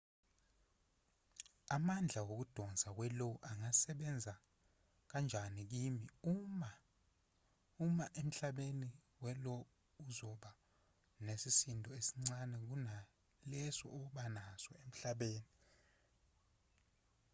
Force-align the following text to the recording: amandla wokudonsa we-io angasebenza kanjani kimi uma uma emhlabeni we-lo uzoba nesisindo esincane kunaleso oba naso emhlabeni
amandla 1.75 2.19
wokudonsa 2.29 2.87
we-io 2.97 3.29
angasebenza 3.49 4.33
kanjani 5.09 5.61
kimi 5.71 6.05
uma 6.33 6.69
uma 7.85 8.05
emhlabeni 8.21 8.89
we-lo 9.23 9.55
uzoba 10.05 10.51
nesisindo 11.25 11.89
esincane 11.99 12.57
kunaleso 12.67 13.85
oba 14.01 14.23
naso 14.35 14.71
emhlabeni 14.85 15.55